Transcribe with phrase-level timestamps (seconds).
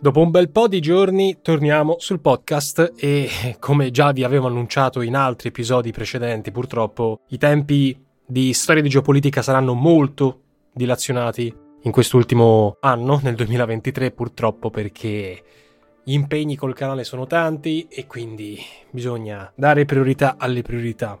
[0.00, 5.00] Dopo un bel po' di giorni torniamo sul podcast e come già vi avevo annunciato
[5.00, 11.90] in altri episodi precedenti, purtroppo i tempi di storia di geopolitica saranno molto dilazionati in
[11.90, 15.42] quest'ultimo anno, nel 2023 purtroppo perché
[16.04, 18.56] gli impegni col canale sono tanti e quindi
[18.92, 21.20] bisogna dare priorità alle priorità.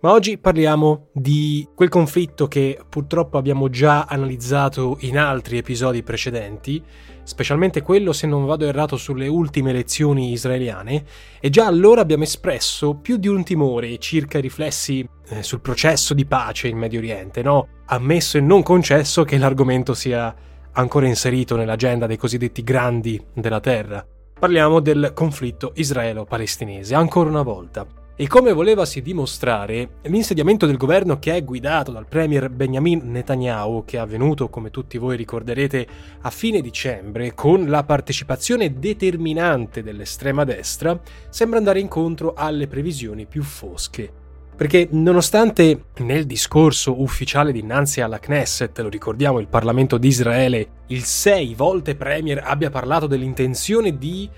[0.00, 6.80] Ma oggi parliamo di quel conflitto che purtroppo abbiamo già analizzato in altri episodi precedenti,
[7.24, 11.04] specialmente quello, se non vado errato, sulle ultime elezioni israeliane,
[11.40, 16.14] e già allora abbiamo espresso più di un timore circa i riflessi eh, sul processo
[16.14, 17.66] di pace in Medio Oriente, no?
[17.86, 20.32] Ammesso e non concesso che l'argomento sia
[20.74, 24.06] ancora inserito nell'agenda dei cosiddetti grandi della terra.
[24.38, 27.97] Parliamo del conflitto israelo-palestinese, ancora una volta.
[28.20, 33.96] E come volevasi dimostrare, l'insediamento del governo che è guidato dal premier Benjamin Netanyahu, che
[33.96, 35.86] è avvenuto, come tutti voi ricorderete,
[36.22, 43.44] a fine dicembre, con la partecipazione determinante dell'estrema destra, sembra andare incontro alle previsioni più
[43.44, 44.10] fosche.
[44.56, 51.04] Perché nonostante nel discorso ufficiale dinanzi alla Knesset, lo ricordiamo, il Parlamento di Israele, il
[51.04, 54.28] sei volte premier abbia parlato dell'intenzione di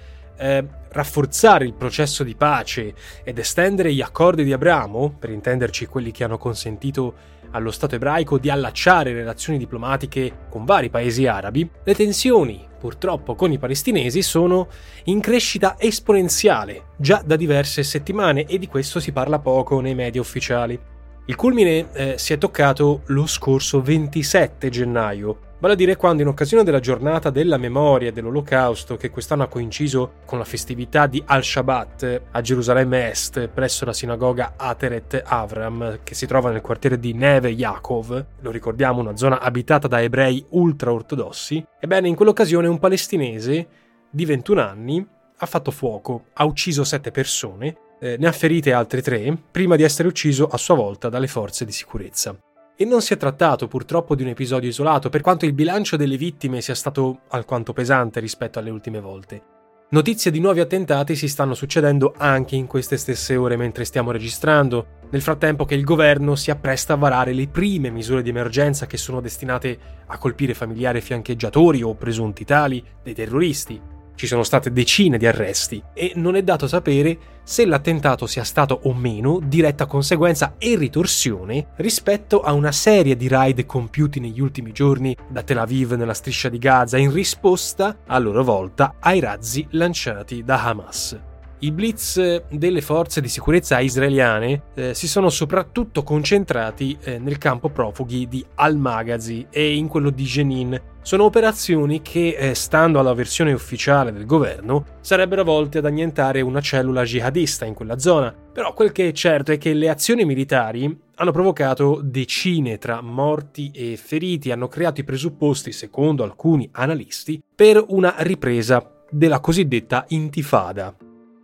[0.41, 6.11] eh, rafforzare il processo di pace ed estendere gli accordi di Abramo, per intenderci quelli
[6.11, 11.95] che hanno consentito allo Stato ebraico di allacciare relazioni diplomatiche con vari paesi arabi, le
[11.95, 14.69] tensioni, purtroppo, con i palestinesi sono
[15.05, 20.21] in crescita esponenziale già da diverse settimane e di questo si parla poco nei media
[20.21, 20.79] ufficiali.
[21.27, 26.29] Il culmine eh, si è toccato lo scorso 27 gennaio, vale a dire quando in
[26.29, 32.23] occasione della giornata della memoria dell'Olocausto, che quest'anno ha coinciso con la festività di Al-Shabat
[32.31, 37.51] a Gerusalemme Est, presso la sinagoga Ateret Avram, che si trova nel quartiere di Neve
[37.51, 43.69] Yaakov, lo ricordiamo una zona abitata da ebrei ultra-ortodossi, ebbene in quell'occasione un palestinese
[44.11, 45.07] di 21 anni
[45.43, 49.83] ha fatto fuoco, ha ucciso sette persone, eh, ne ha ferite altre tre, prima di
[49.83, 52.37] essere ucciso a sua volta dalle forze di sicurezza.
[52.81, 56.17] E non si è trattato purtroppo di un episodio isolato, per quanto il bilancio delle
[56.17, 59.43] vittime sia stato alquanto pesante rispetto alle ultime volte.
[59.91, 65.01] Notizie di nuovi attentati si stanno succedendo anche in queste stesse ore mentre stiamo registrando,
[65.11, 68.97] nel frattempo che il governo si appresta a varare le prime misure di emergenza che
[68.97, 73.79] sono destinate a colpire familiari fiancheggiatori o presunti tali dei terroristi.
[74.21, 78.81] Ci sono state decine di arresti e non è dato sapere se l'attentato sia stato
[78.83, 84.73] o meno diretta conseguenza e ritorsione rispetto a una serie di raid compiuti negli ultimi
[84.73, 89.67] giorni da Tel Aviv nella striscia di Gaza in risposta, a loro volta, ai razzi
[89.71, 91.30] lanciati da Hamas.
[91.63, 97.69] I blitz delle forze di sicurezza israeliane eh, si sono soprattutto concentrati eh, nel campo
[97.69, 100.81] profughi di Al-Maghazi e in quello di Jenin.
[101.03, 106.63] Sono operazioni che, eh, stando alla versione ufficiale del governo, sarebbero volte ad annientare una
[106.63, 108.35] cellula jihadista in quella zona.
[108.53, 113.71] Però quel che è certo è che le azioni militari hanno provocato decine tra morti
[113.75, 120.95] e feriti, hanno creato i presupposti, secondo alcuni analisti, per una ripresa della cosiddetta intifada.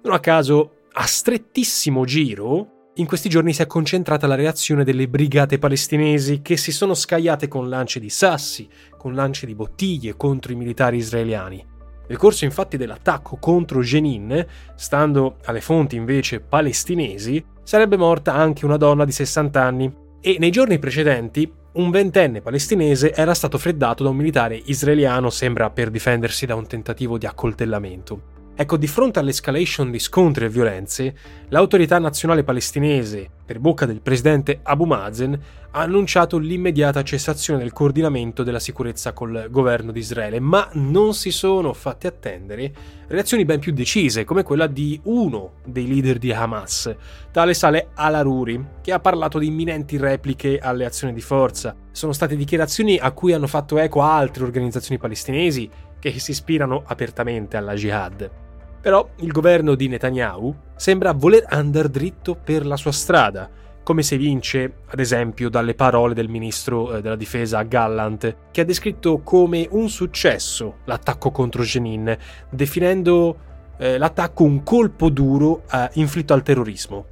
[0.06, 5.08] Non a caso, a strettissimo giro, in questi giorni si è concentrata la reazione delle
[5.08, 10.52] brigate palestinesi che si sono scagliate con lanci di sassi, con lanci di bottiglie contro
[10.52, 11.66] i militari israeliani.
[12.06, 18.76] Nel corso infatti dell'attacco contro Jenin, stando alle fonti invece palestinesi, sarebbe morta anche una
[18.76, 24.10] donna di 60 anni e nei giorni precedenti un ventenne palestinese era stato freddato da
[24.10, 28.35] un militare israeliano, sembra per difendersi da un tentativo di accoltellamento.
[28.58, 31.14] Ecco, di fronte all'escalation di scontri e violenze,
[31.48, 35.38] l'autorità nazionale palestinese, per bocca del presidente Abu Mazen,
[35.72, 41.32] ha annunciato l'immediata cessazione del coordinamento della sicurezza col governo di Israele, ma non si
[41.32, 42.72] sono fatte attendere
[43.08, 46.96] reazioni ben più decise, come quella di uno dei leader di Hamas,
[47.30, 51.76] tale Saleh al-Aruri, che ha parlato di imminenti repliche alle azioni di forza.
[51.92, 55.68] Sono state dichiarazioni a cui hanno fatto eco altre organizzazioni palestinesi
[55.98, 58.44] che si ispirano apertamente alla jihad.
[58.86, 63.50] Però il governo di Netanyahu sembra voler andare dritto per la sua strada,
[63.82, 68.64] come si evince, ad esempio, dalle parole del ministro eh, della difesa Gallant, che ha
[68.64, 72.16] descritto come un successo l'attacco contro Jenin,
[72.48, 73.36] definendo
[73.76, 77.06] eh, l'attacco un colpo duro eh, inflitto al terrorismo.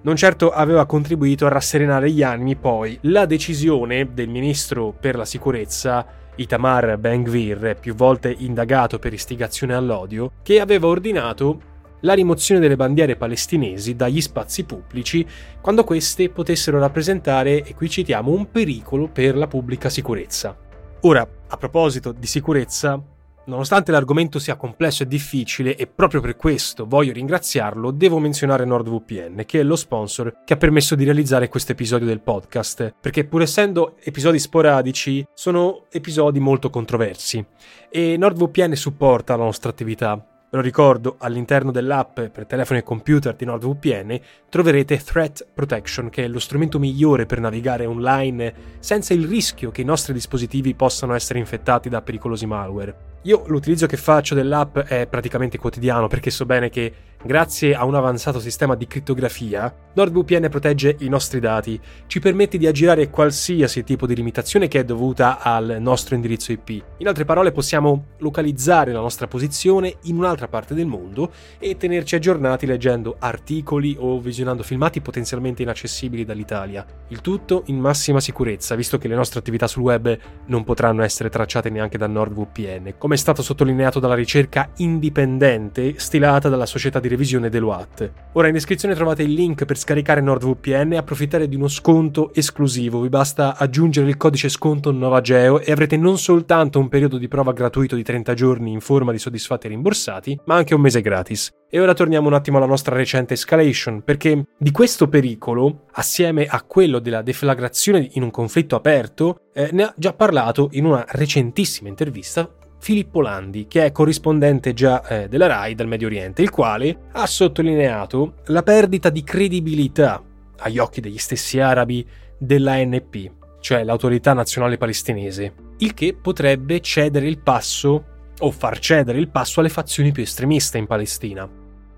[0.00, 5.24] Non certo aveva contribuito a rasserenare gli animi poi la decisione del ministro per la
[5.24, 6.04] sicurezza
[6.36, 13.16] Itamar Ben-Gvir, più volte indagato per istigazione all'odio, che aveva ordinato la rimozione delle bandiere
[13.16, 15.26] palestinesi dagli spazi pubblici
[15.60, 20.56] quando queste potessero rappresentare, e qui citiamo, un pericolo per la pubblica sicurezza.
[21.00, 23.02] Ora, a proposito di sicurezza,
[23.46, 29.44] Nonostante l'argomento sia complesso e difficile, e proprio per questo voglio ringraziarlo, devo menzionare NordVPN,
[29.44, 33.42] che è lo sponsor che ha permesso di realizzare questo episodio del podcast, perché pur
[33.42, 37.44] essendo episodi sporadici, sono episodi molto controversi.
[37.90, 43.34] E NordVPN supporta la nostra attività, Ve lo ricordo, all'interno dell'app per telefono e computer
[43.34, 49.26] di NordVPN troverete Threat Protection, che è lo strumento migliore per navigare online senza il
[49.26, 53.14] rischio che i nostri dispositivi possano essere infettati da pericolosi malware.
[53.22, 56.92] Io l'utilizzo che faccio dell'app è praticamente quotidiano perché so bene che
[57.24, 62.66] grazie a un avanzato sistema di crittografia, NordVPN protegge i nostri dati, ci permette di
[62.66, 66.82] aggirare qualsiasi tipo di limitazione che è dovuta al nostro indirizzo IP.
[66.98, 72.14] In altre parole possiamo localizzare la nostra posizione in un'altra parte del mondo e tenerci
[72.16, 76.84] aggiornati leggendo articoli o visionando filmati potenzialmente inaccessibili dall'Italia.
[77.08, 81.30] Il tutto in massima sicurezza, visto che le nostre attività sul web non potranno essere
[81.30, 87.12] tracciate neanche da NordVPN, come è stato sottolineato dalla ricerca indipendente stilata dalla società di
[87.14, 88.12] revisione Deloitte.
[88.32, 93.00] Ora in descrizione trovate il link per scaricare NordVPN e approfittare di uno sconto esclusivo.
[93.00, 97.52] Vi basta aggiungere il codice sconto Novageo e avrete non soltanto un periodo di prova
[97.52, 101.50] gratuito di 30 giorni in forma di soddisfatti rimborsati, ma anche un mese gratis.
[101.70, 106.62] E ora torniamo un attimo alla nostra recente escalation, perché di questo pericolo, assieme a
[106.62, 111.88] quello della deflagrazione in un conflitto aperto, eh, ne ha già parlato in una recentissima
[111.88, 112.48] intervista
[112.84, 117.24] Filippo Landi, che è corrispondente già eh, della RAI dal Medio Oriente, il quale ha
[117.24, 120.22] sottolineato la perdita di credibilità
[120.58, 127.38] agli occhi degli stessi arabi dell'ANP, cioè l'autorità nazionale palestinese, il che potrebbe cedere il
[127.38, 128.04] passo
[128.38, 131.48] o far cedere il passo alle fazioni più estremiste in Palestina.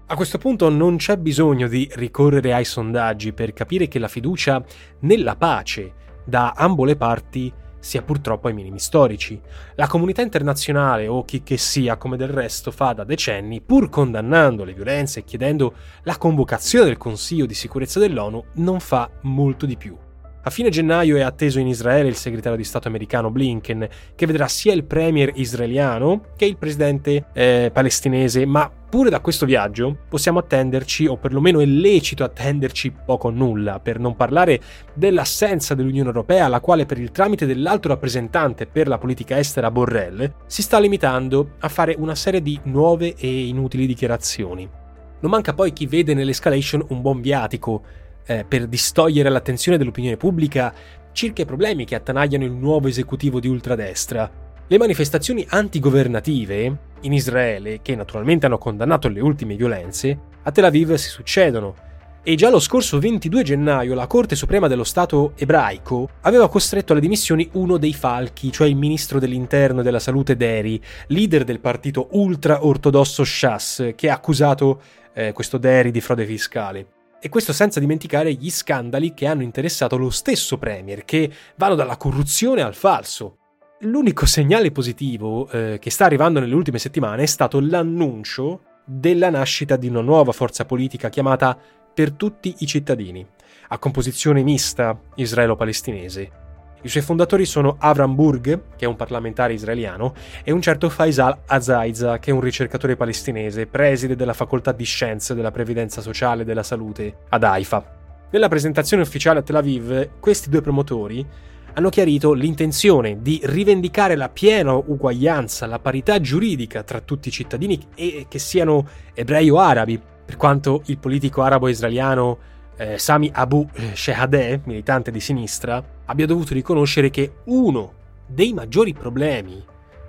[0.06, 4.64] A questo punto non c'è bisogno di ricorrere ai sondaggi per capire che la fiducia
[5.00, 5.92] nella pace
[6.24, 7.52] da ambo le parti
[7.86, 9.40] sia purtroppo ai minimi storici.
[9.76, 14.64] La comunità internazionale, o chi che sia, come del resto fa da decenni, pur condannando
[14.64, 19.76] le violenze e chiedendo la convocazione del Consiglio di sicurezza dell'ONU, non fa molto di
[19.76, 20.05] più.
[20.46, 24.46] A fine gennaio è atteso in Israele il segretario di Stato americano Blinken, che vedrà
[24.46, 30.38] sia il premier israeliano che il presidente eh, palestinese, ma pure da questo viaggio possiamo
[30.38, 34.60] attenderci, o perlomeno è lecito attenderci poco o nulla, per non parlare
[34.94, 40.32] dell'assenza dell'Unione Europea, la quale per il tramite dell'alto rappresentante per la politica estera Borrell
[40.46, 44.70] si sta limitando a fare una serie di nuove e inutili dichiarazioni.
[45.18, 47.82] Non manca poi chi vede nell'escalation un buon viatico,
[48.26, 50.72] eh, per distogliere l'attenzione dell'opinione pubblica
[51.12, 54.30] circa i problemi che attanagliano il nuovo esecutivo di ultradestra.
[54.68, 60.94] Le manifestazioni antigovernative in Israele, che naturalmente hanno condannato le ultime violenze, a Tel Aviv
[60.94, 61.74] si succedono.
[62.22, 67.00] E già lo scorso 22 gennaio la Corte Suprema dello Stato ebraico aveva costretto alle
[67.00, 72.08] dimissioni uno dei falchi, cioè il ministro dell'interno e della salute Deri, leader del partito
[72.10, 74.80] ultra-ortodosso Shas, che ha accusato
[75.14, 76.95] eh, questo Deri di frode fiscale.
[77.20, 81.96] E questo senza dimenticare gli scandali che hanno interessato lo stesso Premier, che vanno dalla
[81.96, 83.38] corruzione al falso.
[83.80, 89.76] L'unico segnale positivo eh, che sta arrivando nelle ultime settimane è stato l'annuncio della nascita
[89.76, 91.58] di una nuova forza politica chiamata
[91.96, 93.26] Per tutti i cittadini,
[93.68, 96.45] a composizione mista israelo-palestinese,
[96.86, 100.14] i suoi fondatori sono Avram Burg, che è un parlamentare israeliano,
[100.44, 105.34] e un certo Faisal Azaiza, che è un ricercatore palestinese, preside della facoltà di scienze
[105.34, 107.94] della previdenza sociale e della salute ad Haifa.
[108.30, 111.26] Nella presentazione ufficiale a Tel Aviv, questi due promotori
[111.72, 117.88] hanno chiarito l'intenzione di rivendicare la piena uguaglianza, la parità giuridica tra tutti i cittadini
[117.96, 122.38] e che siano ebrei o arabi, per quanto il politico arabo-israeliano
[122.76, 127.92] eh, Sami Abu Shehadeh, militante di sinistra, abbia dovuto riconoscere che uno
[128.26, 129.64] dei maggiori problemi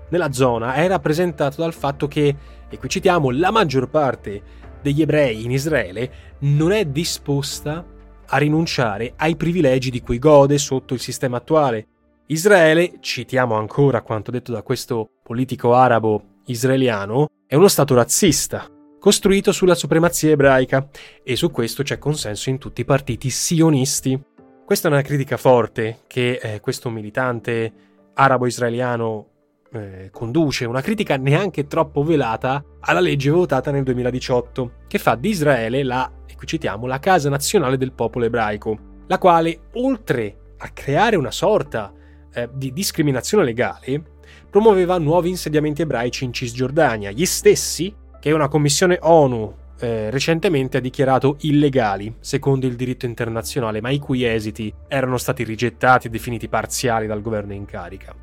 [0.10, 2.36] nella zona è rappresentato dal fatto che,
[2.70, 4.42] e qui citiamo, la maggior parte
[4.82, 7.86] degli ebrei in Israele non è disposta
[8.30, 11.88] a rinunciare ai privilegi di cui gode sotto il sistema attuale.
[12.28, 19.54] Israele, citiamo ancora quanto detto da questo politico arabo israeliano, è uno stato razzista, costruito
[19.54, 20.90] sulla supremazia ebraica,
[21.24, 24.22] e su questo c'è consenso in tutti i partiti sionisti.
[24.68, 27.72] Questa è una critica forte che eh, questo militante
[28.16, 29.28] arabo-israeliano
[29.72, 35.30] eh, conduce, una critica neanche troppo velata alla legge votata nel 2018, che fa di
[35.30, 40.68] Israele la, e qui citiamo, la casa nazionale del popolo ebraico, la quale, oltre a
[40.72, 41.94] creare una sorta
[42.34, 44.04] eh, di discriminazione legale,
[44.50, 50.82] promuoveva nuovi insediamenti ebraici in Cisgiordania, gli stessi che una commissione ONU eh, recentemente ha
[50.82, 56.48] dichiarato illegali secondo il diritto internazionale, ma i cui esiti erano stati rigettati e definiti
[56.48, 58.14] parziali dal governo in carica.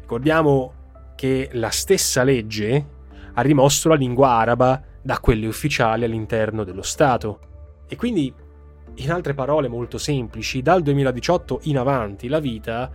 [0.00, 0.84] Ricordiamo
[1.14, 2.86] che la stessa legge
[3.34, 7.40] ha rimosso la lingua araba da quelle ufficiali all'interno dello Stato.
[7.88, 8.32] E quindi,
[8.94, 12.90] in altre parole molto semplici, dal 2018 in avanti la vita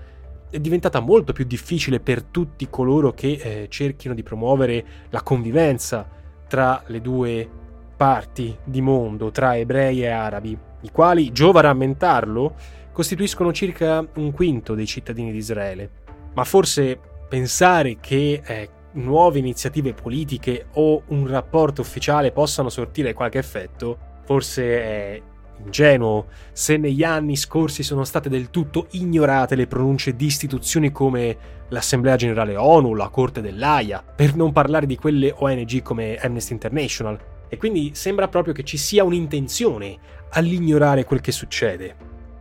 [0.49, 6.05] è diventata molto più difficile per tutti coloro che eh, cerchino di promuovere la convivenza
[6.47, 7.49] tra le due
[8.01, 12.55] parti di mondo tra ebrei e arabi, i quali, giova rammentarlo,
[12.91, 15.91] costituiscono circa un quinto dei cittadini di Israele.
[16.33, 23.37] Ma forse pensare che eh, nuove iniziative politiche o un rapporto ufficiale possano sortire qualche
[23.37, 25.21] effetto, forse è
[25.63, 31.37] ingenuo se negli anni scorsi sono state del tutto ignorate le pronunce di istituzioni come
[31.69, 37.30] l'Assemblea Generale ONU, la Corte dell'AIA, per non parlare di quelle ONG come Amnesty International,
[37.53, 39.97] e quindi sembra proprio che ci sia un'intenzione
[40.29, 41.93] all'ignorare quel che succede.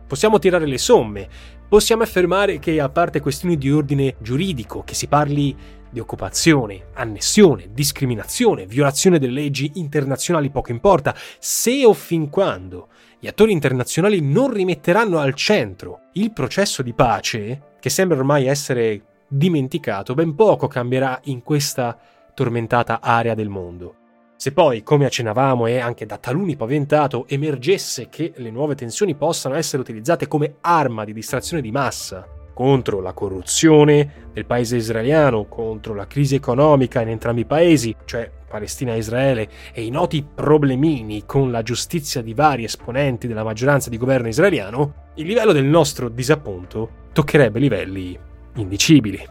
[0.07, 1.27] Possiamo tirare le somme,
[1.67, 5.53] possiamo affermare che a parte questioni di ordine giuridico, che si parli
[5.89, 12.87] di occupazione, annessione, discriminazione, violazione delle leggi internazionali poco importa, se o fin quando
[13.19, 19.03] gli attori internazionali non rimetteranno al centro il processo di pace, che sembra ormai essere
[19.27, 21.99] dimenticato, ben poco cambierà in questa
[22.33, 23.95] tormentata area del mondo.
[24.41, 29.53] Se poi, come accennavamo e anche da taluni paventato, emergesse che le nuove tensioni possano
[29.53, 35.93] essere utilizzate come arma di distrazione di massa contro la corruzione del paese israeliano, contro
[35.93, 41.23] la crisi economica in entrambi i paesi, cioè Palestina e Israele, e i noti problemini
[41.27, 46.09] con la giustizia di vari esponenti della maggioranza di governo israeliano, il livello del nostro
[46.09, 48.17] disappunto toccherebbe livelli
[48.55, 49.23] indicibili.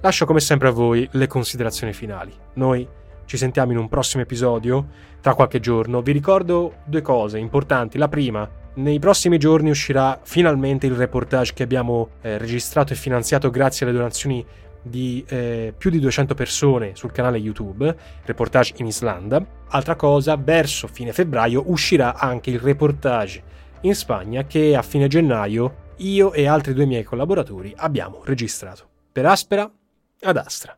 [0.00, 2.32] Lascio come sempre a voi le considerazioni finali.
[2.54, 2.88] Noi
[3.26, 4.86] ci sentiamo in un prossimo episodio
[5.20, 6.02] tra qualche giorno.
[6.02, 7.98] Vi ricordo due cose importanti.
[7.98, 13.50] La prima, nei prossimi giorni uscirà finalmente il reportage che abbiamo eh, registrato e finanziato
[13.50, 14.44] grazie alle donazioni
[14.82, 19.44] di eh, più di 200 persone sul canale YouTube, reportage in Islanda.
[19.68, 23.42] Altra cosa, verso fine febbraio uscirà anche il reportage
[23.80, 28.88] in Spagna che a fine gennaio io e altri due miei collaboratori abbiamo registrato.
[29.12, 29.70] Per Aspera
[30.20, 30.76] ad Astra.